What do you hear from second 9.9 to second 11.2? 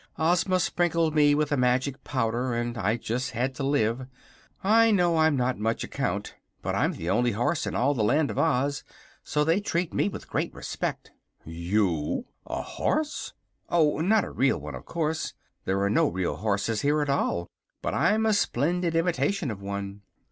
me with great respect."